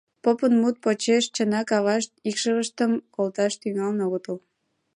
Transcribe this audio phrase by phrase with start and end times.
[0.23, 4.37] Попын мут почеш чынак авашт икшывыштым колташ тӱҥалын огытыл.